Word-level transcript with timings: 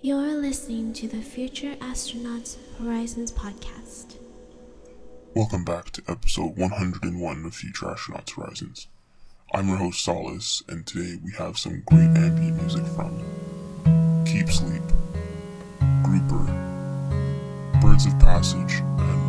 You're 0.00 0.34
listening 0.40 0.92
to 0.92 1.08
the 1.08 1.20
Future 1.20 1.74
Astronauts 1.80 2.56
Horizons 2.78 3.32
podcast. 3.32 4.14
Welcome 5.34 5.64
back 5.64 5.90
to 5.90 6.02
episode 6.06 6.56
101 6.56 7.44
of 7.44 7.52
Future 7.52 7.86
Astronauts 7.86 8.36
Horizons. 8.36 8.86
I'm 9.52 9.66
your 9.66 9.78
host 9.78 10.04
Solace, 10.04 10.62
and 10.68 10.86
today 10.86 11.18
we 11.24 11.32
have 11.32 11.58
some 11.58 11.82
great 11.84 12.16
ambient 12.16 12.62
music 12.62 12.86
from 12.94 14.24
Keep 14.24 14.48
Sleep, 14.50 14.82
Grouper, 16.04 16.46
Birds 17.82 18.06
of 18.06 18.16
Passage, 18.20 18.74
and 18.74 19.27